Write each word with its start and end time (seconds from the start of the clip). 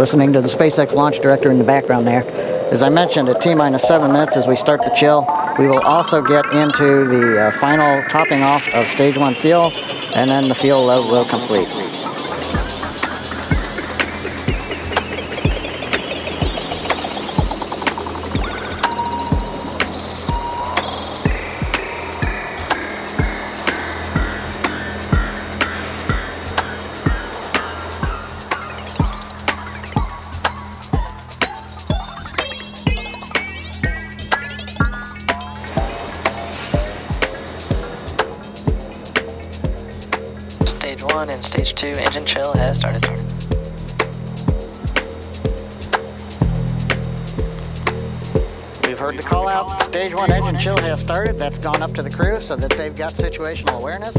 listening 0.00 0.32
to 0.32 0.40
the 0.40 0.48
SpaceX 0.48 0.94
launch 0.94 1.18
director 1.18 1.50
in 1.50 1.58
the 1.58 1.64
background 1.64 2.06
there. 2.06 2.24
As 2.72 2.82
I 2.82 2.88
mentioned, 2.88 3.28
at 3.28 3.42
T 3.42 3.54
minus 3.54 3.86
seven 3.86 4.10
minutes, 4.10 4.34
as 4.34 4.46
we 4.46 4.56
start 4.56 4.80
to 4.80 4.90
chill, 4.96 5.26
we 5.58 5.66
will 5.66 5.80
also 5.80 6.22
get 6.22 6.46
into 6.54 7.06
the 7.06 7.48
uh, 7.48 7.50
final 7.50 8.02
topping 8.08 8.42
off 8.42 8.66
of 8.72 8.86
stage 8.86 9.18
one 9.18 9.34
fuel, 9.34 9.70
and 10.14 10.30
then 10.30 10.48
the 10.48 10.54
fuel 10.54 10.86
load 10.86 11.12
will 11.12 11.26
complete. 11.26 11.68
got 53.00 53.14
situational 53.14 53.80
awareness. 53.80 54.09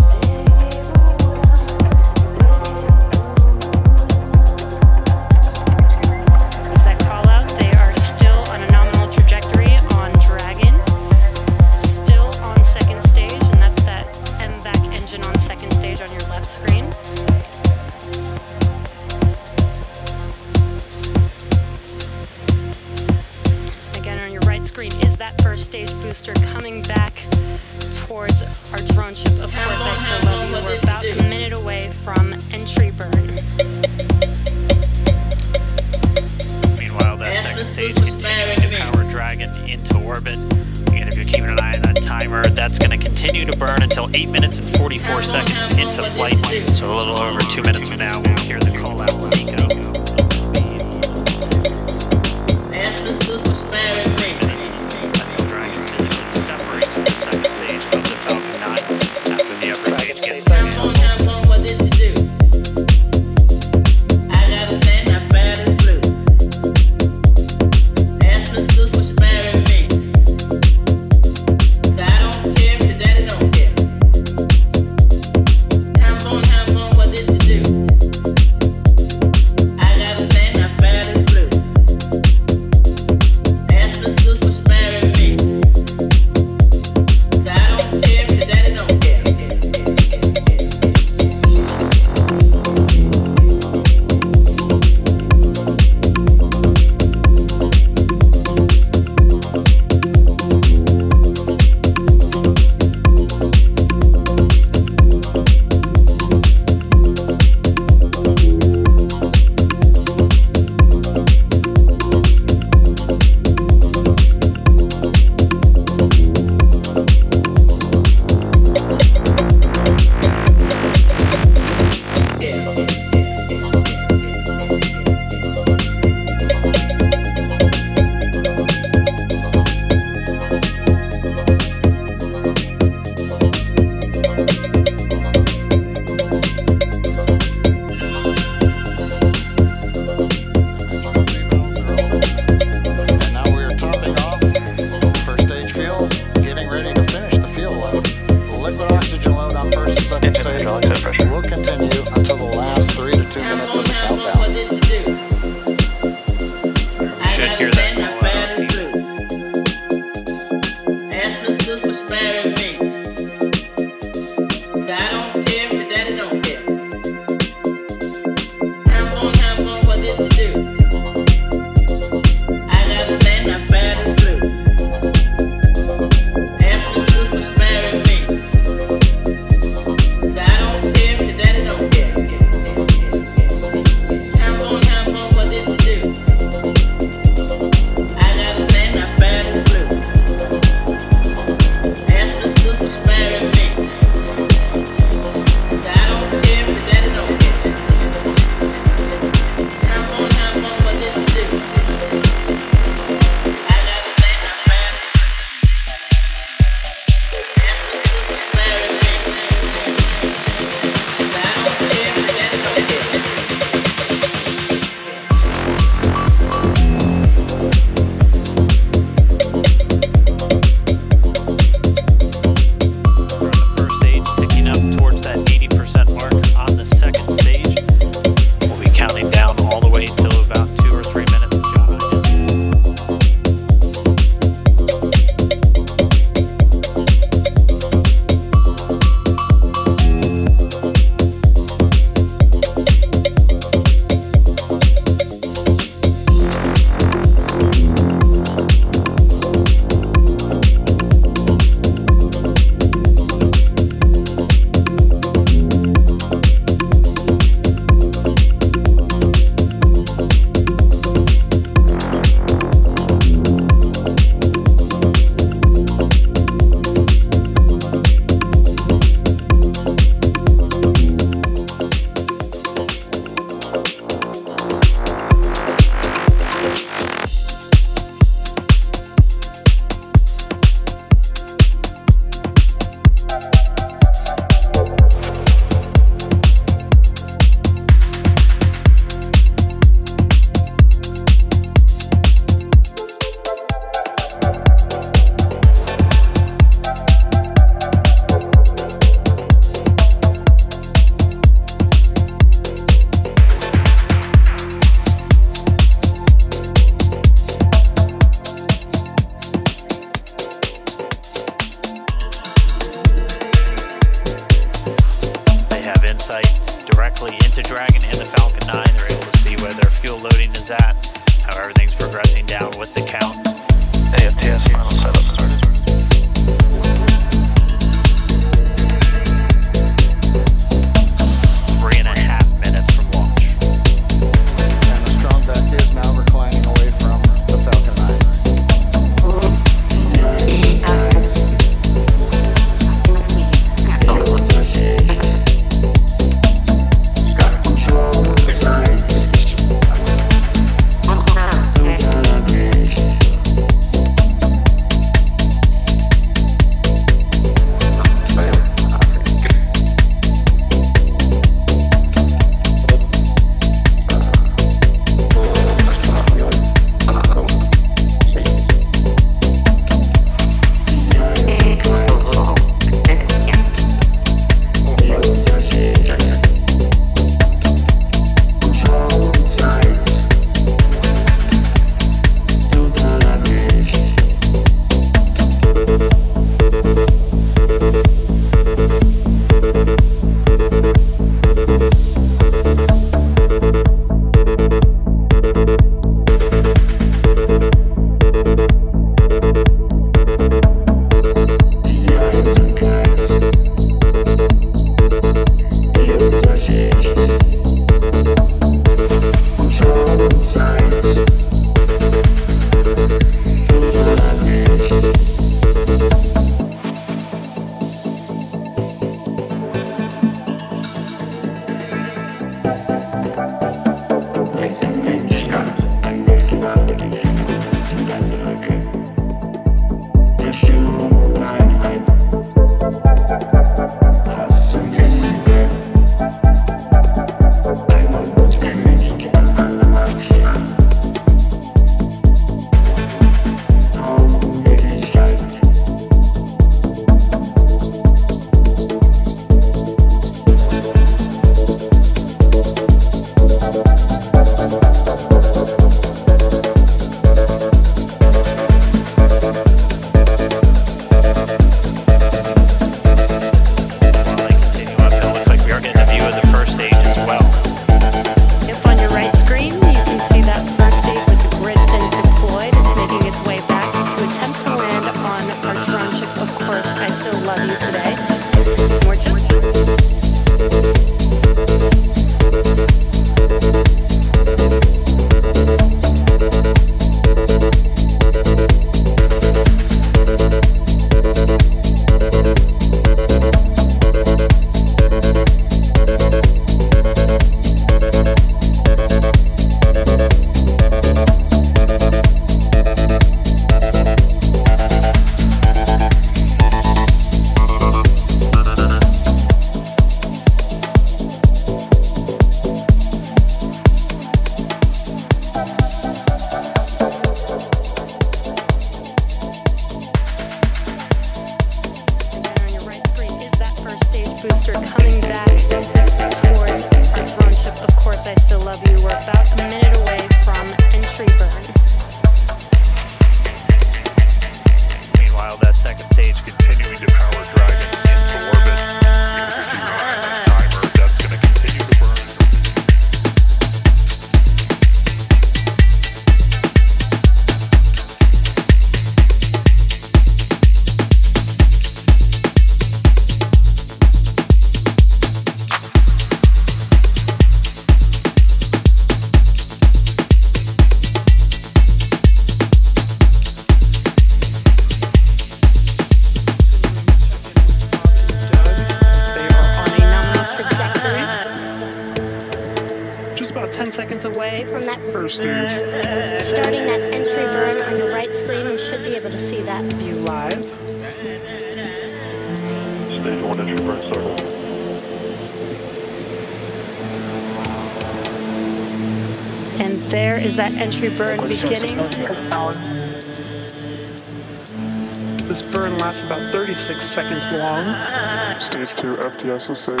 Stage 599.41 599.65
two 599.65 600.00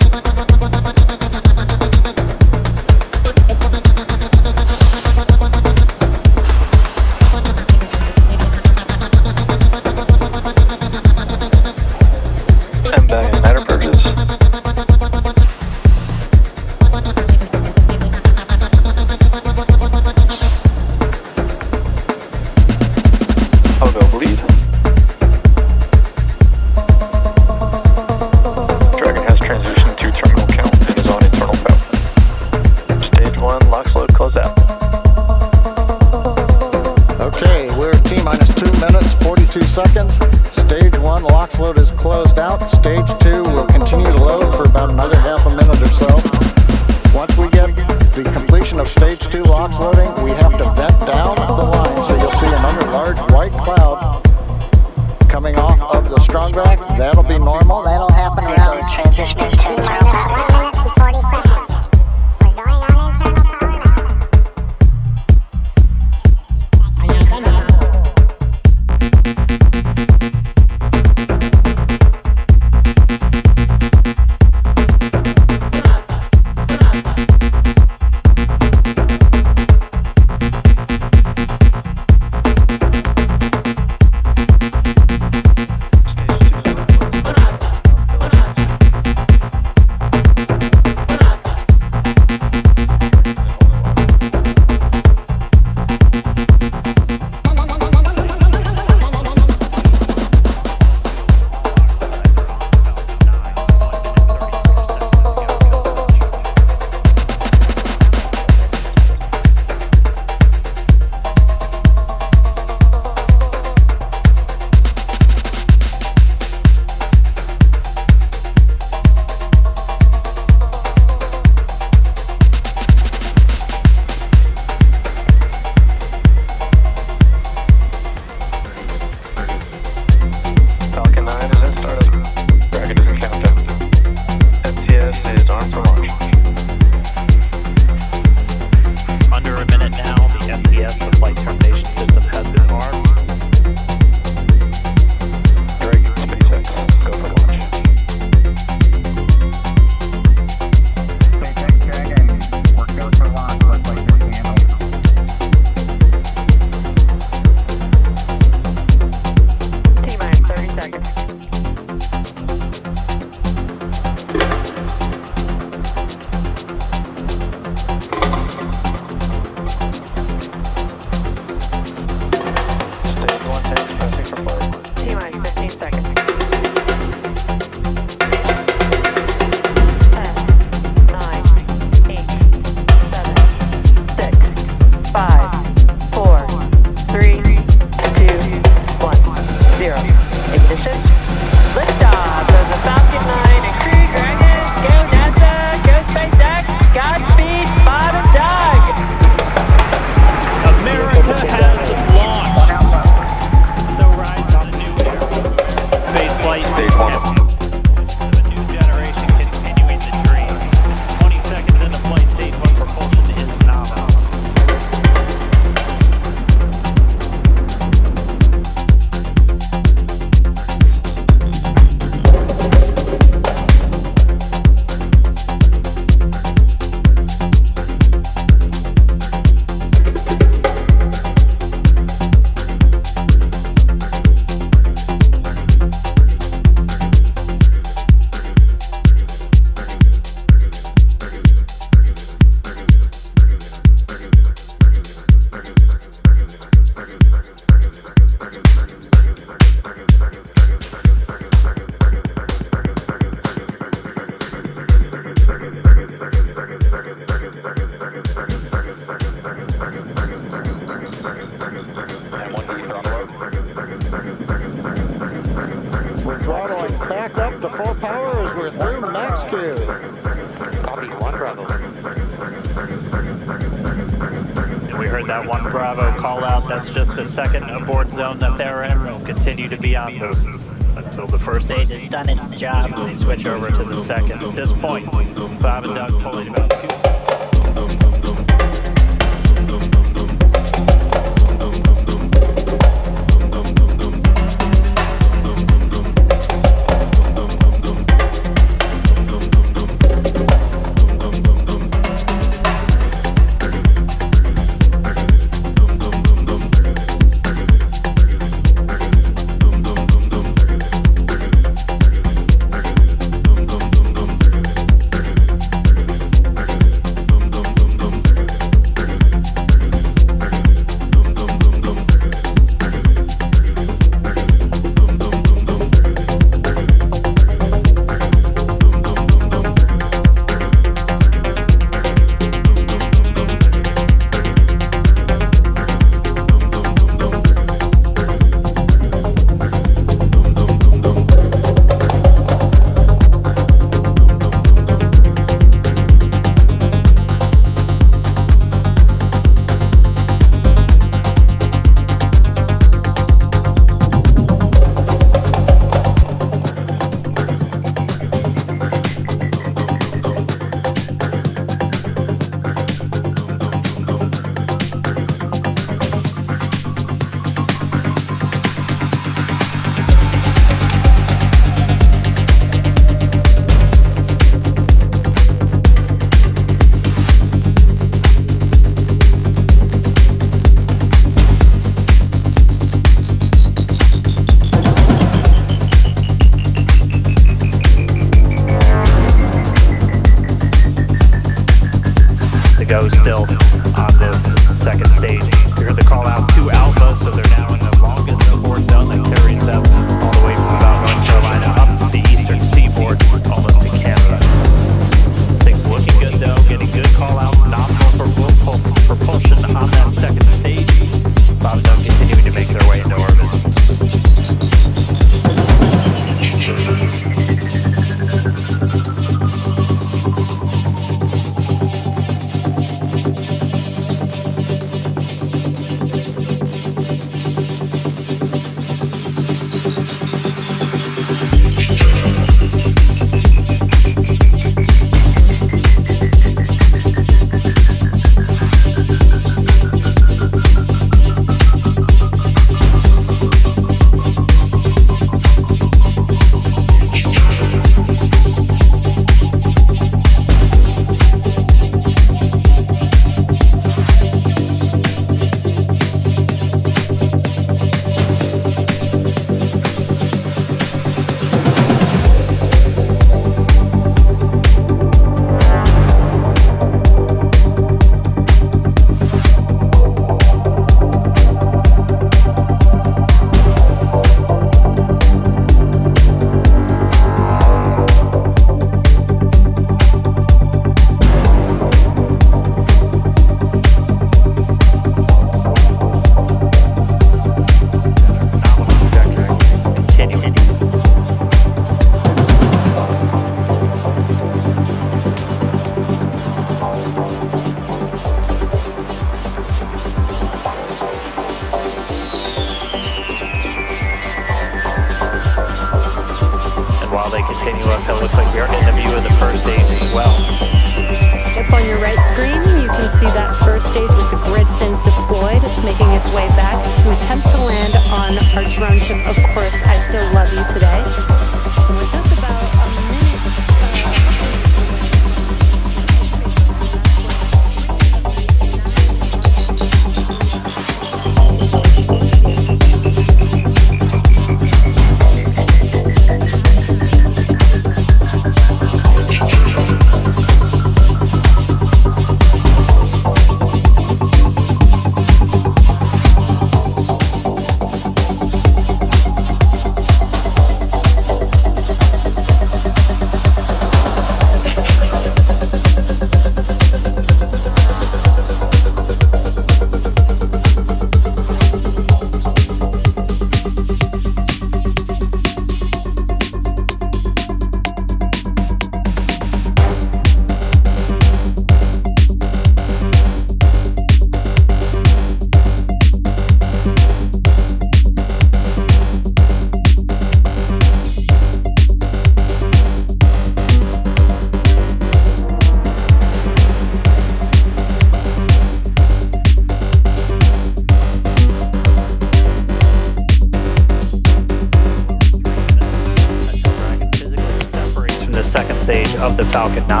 the 598.44 598.50
second 598.50 598.78
stage 598.80 599.14
of 599.16 599.36
the 599.38 599.44
Falcon 599.46 599.86
9 599.86 600.00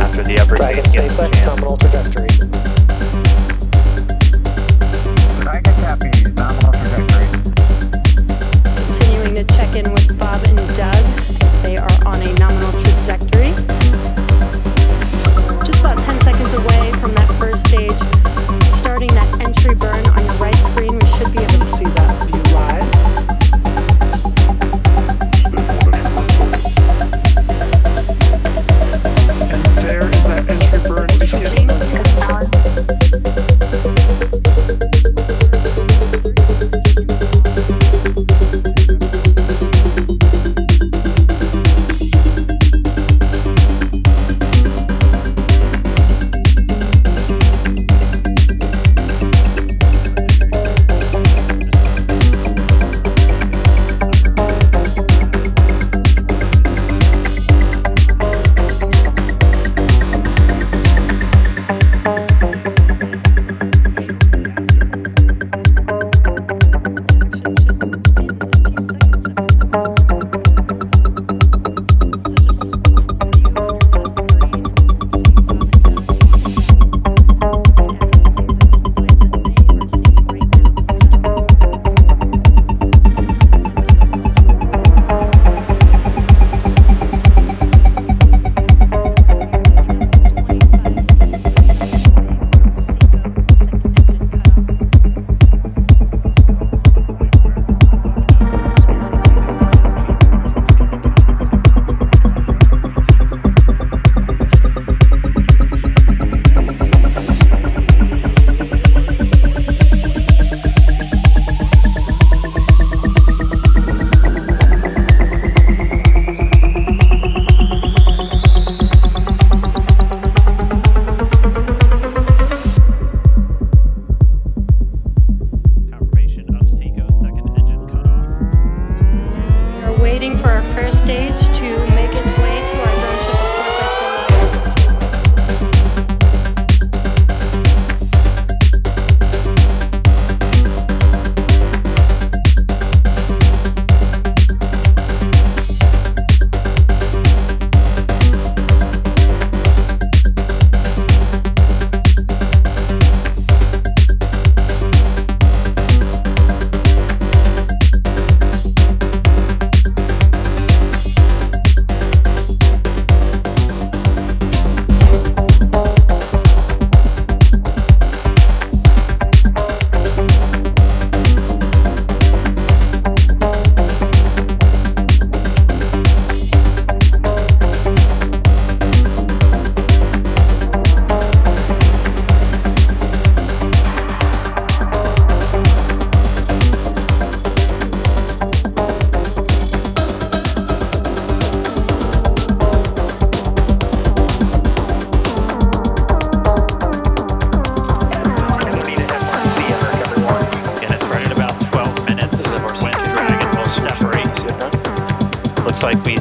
after 0.00 0.22
the 0.22 0.38
upper 0.40 0.56
Dragon 0.56 0.84
stage 0.86 1.02
gets 1.02 1.16
the 1.18 1.28
nominal 1.44 1.76
trajectory. 1.76 2.32
Dragon 5.44 5.74
Cappy, 5.84 6.08
nominal 6.32 6.72
trajectory. 6.80 7.28
Continuing 8.88 9.34
to 9.36 9.44
check 9.52 9.76
in 9.76 9.92
with 9.92 10.18
Bob 10.18 10.40
and 10.48 10.56
Doug. 10.72 11.04
They 11.60 11.76
are 11.76 11.96
on 12.08 12.24
a 12.24 12.32
nominal 12.40 12.72
trajectory. 12.72 13.52
Just 15.68 15.80
about 15.84 15.98
10 16.00 16.20
seconds 16.24 16.54
away 16.56 16.88
from 17.04 17.12
that 17.20 17.28
first 17.36 17.68
stage, 17.68 18.00
starting 18.80 19.12
that 19.12 19.28
entry 19.44 19.74
burn 19.76 20.00
on 20.16 20.23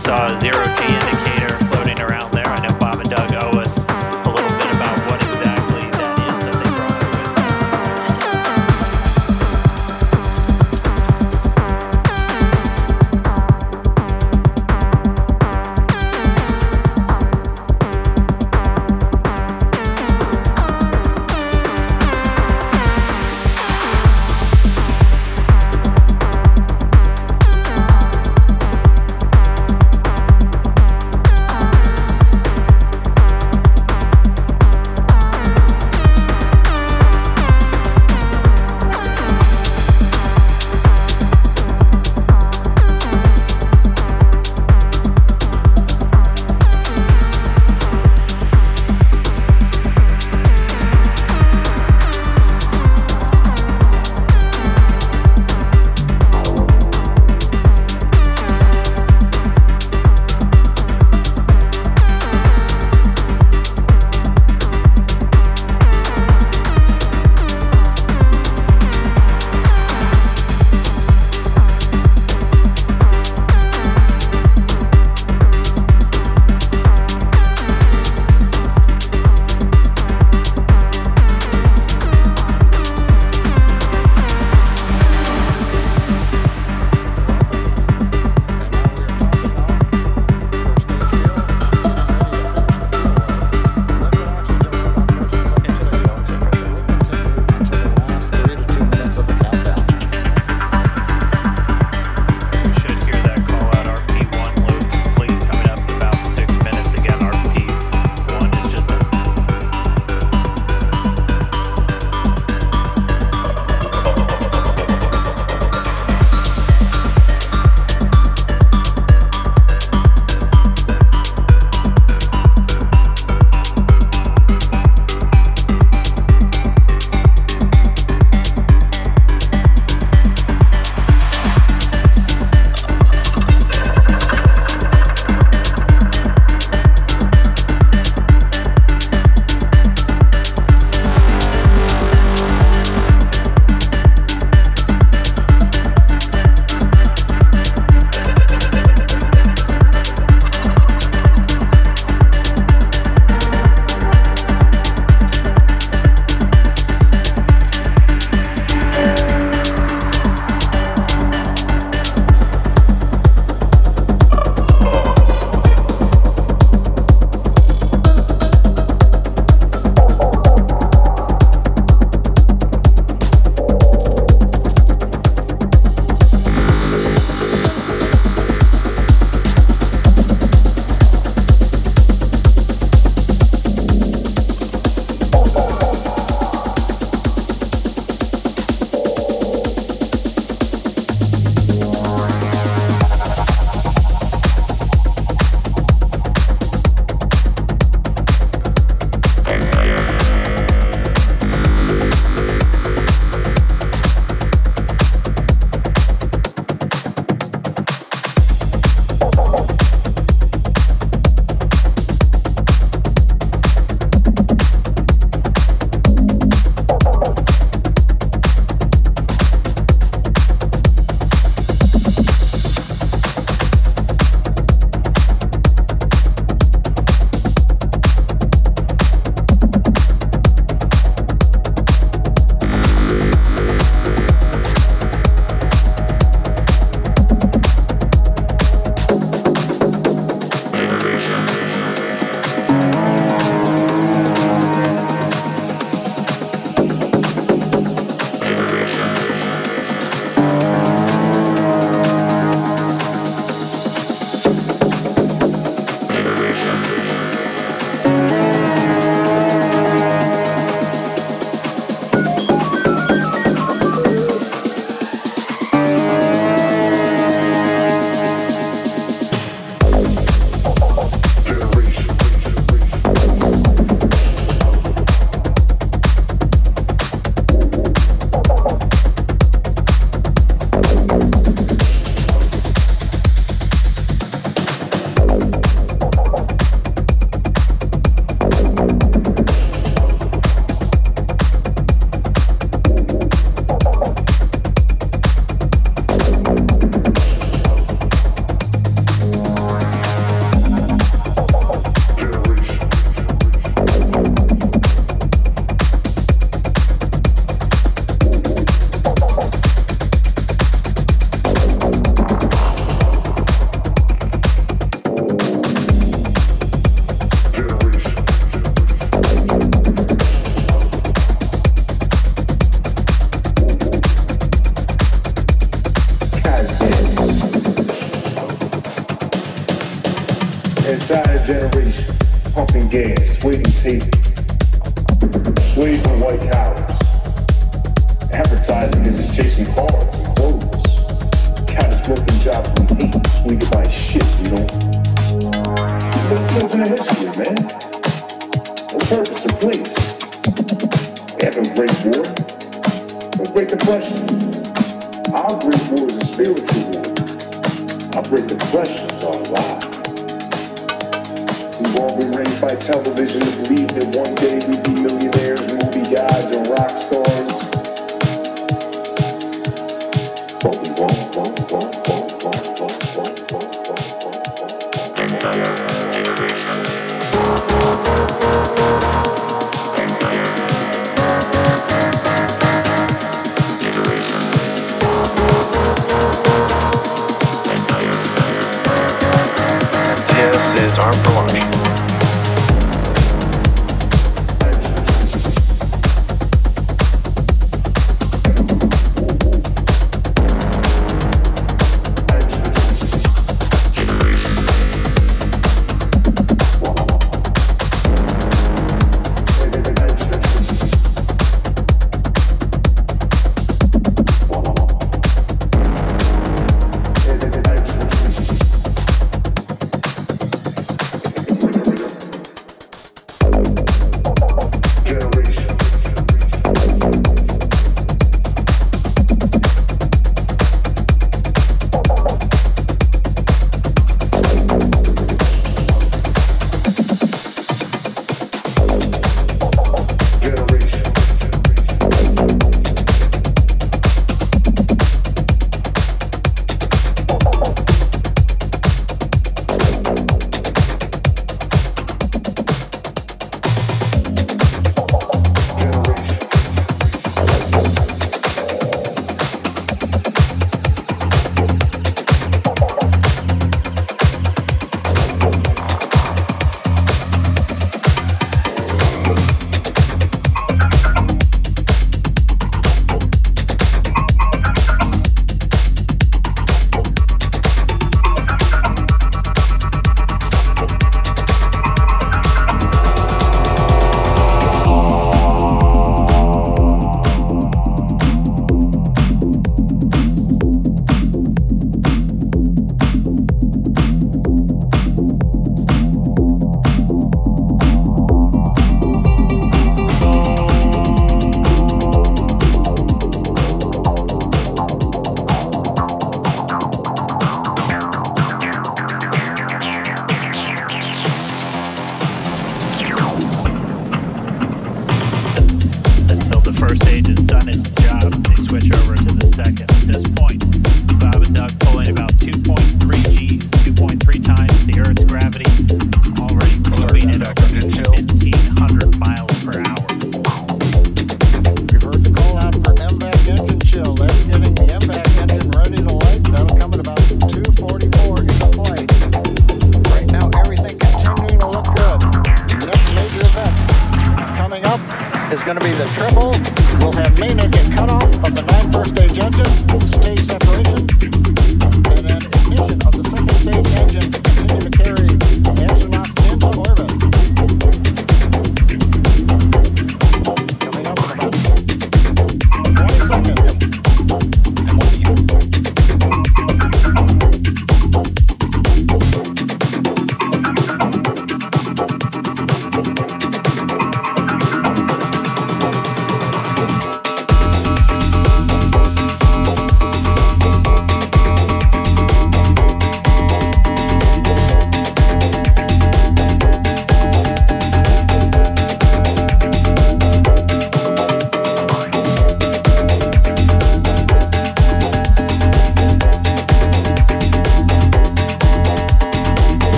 saw 0.00 0.28
zero 0.38 0.64
G 0.64 0.99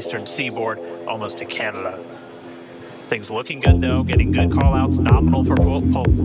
eastern 0.00 0.26
seaboard, 0.26 0.80
almost 1.06 1.36
to 1.36 1.44
Canada. 1.44 2.02
Things 3.08 3.30
looking 3.30 3.60
good 3.60 3.82
though, 3.82 4.02
getting 4.02 4.32
good 4.32 4.48
callouts, 4.48 4.98
nominal 4.98 5.44
propul 5.44 5.82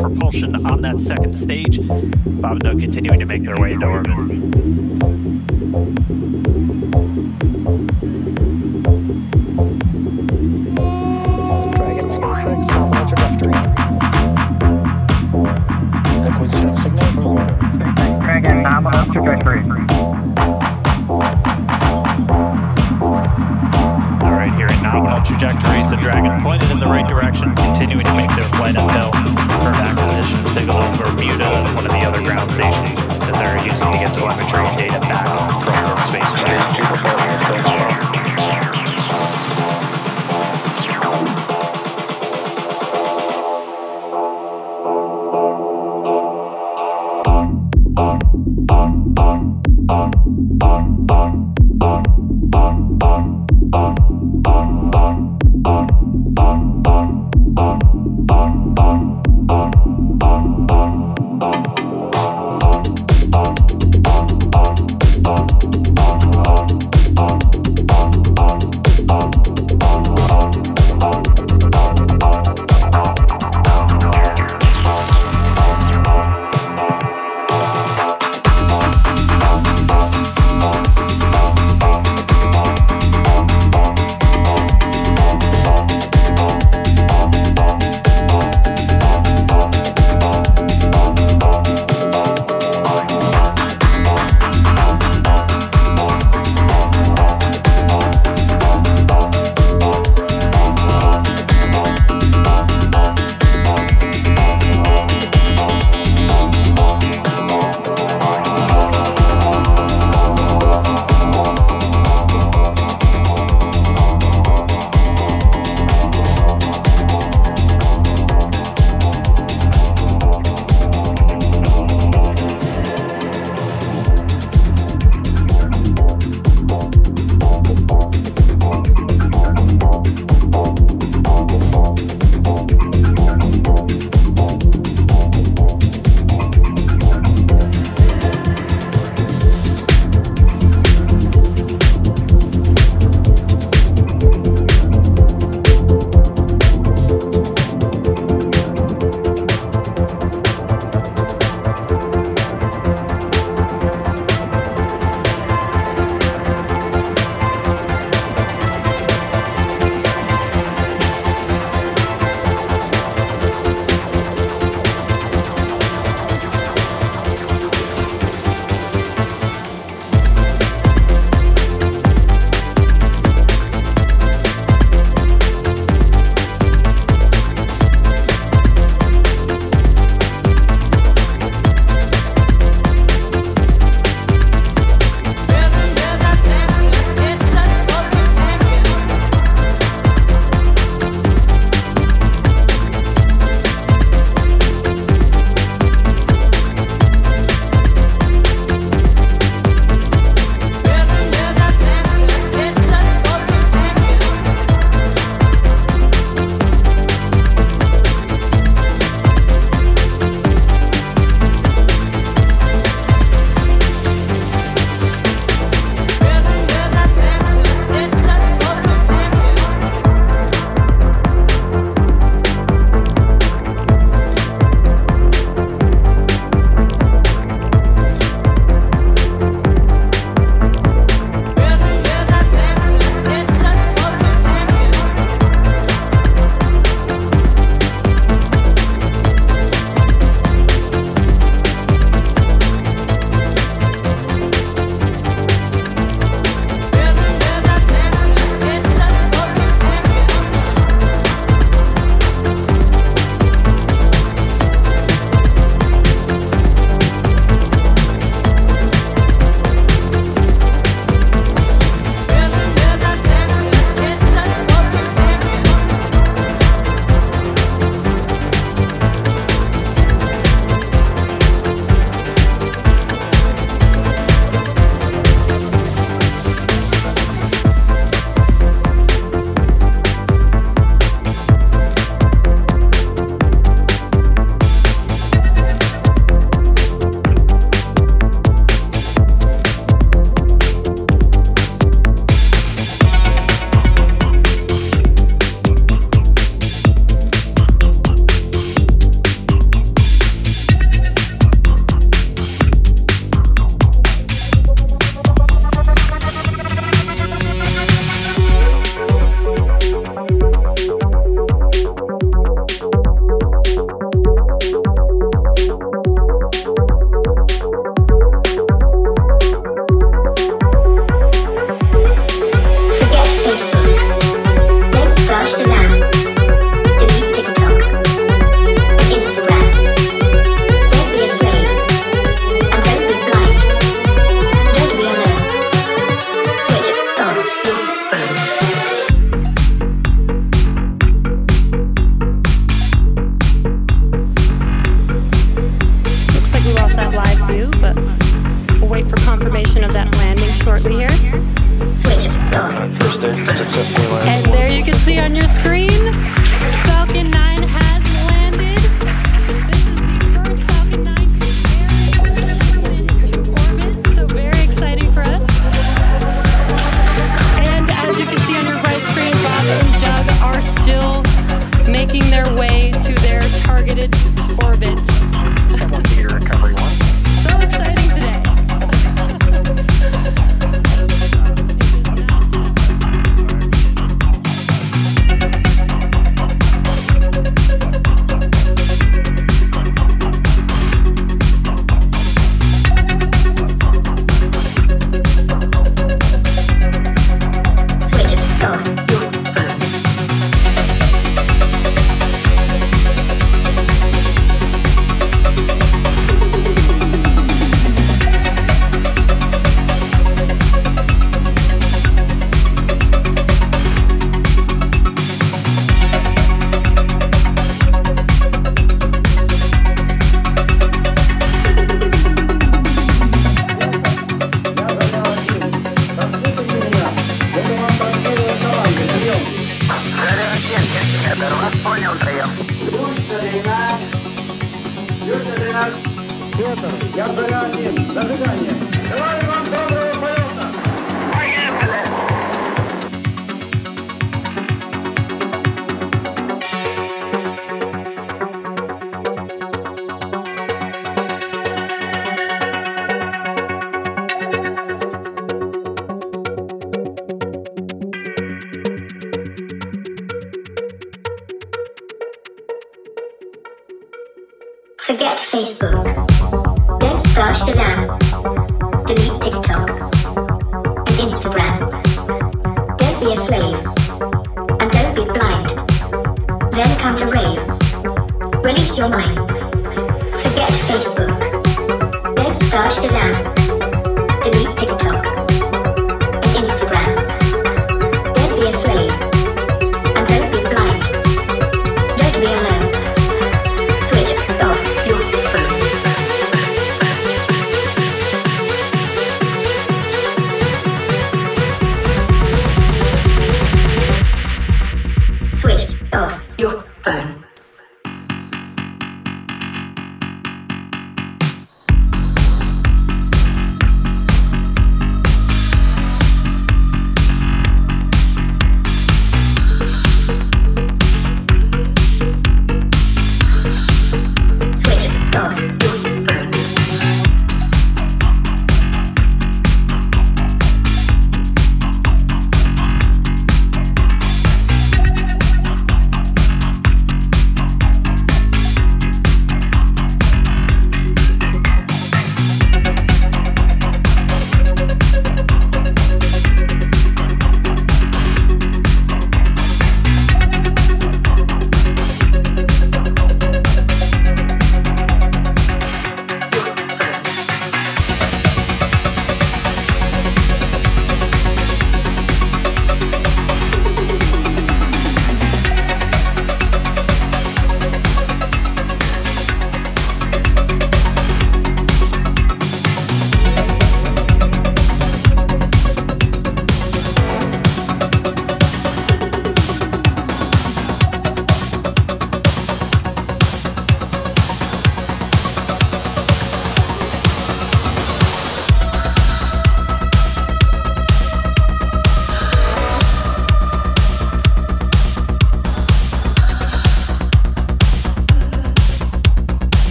propulsion 0.00 0.64
on 0.64 0.80
that 0.80 1.02
second 1.02 1.34
stage. 1.36 1.86
Bob 1.86 2.52
and 2.52 2.60
Doug 2.60 2.80
continuing 2.80 3.18
to 3.18 3.26
make 3.26 3.42
their 3.44 3.56
way 3.56 3.72
into 3.74 3.86
orbit. 3.86 4.08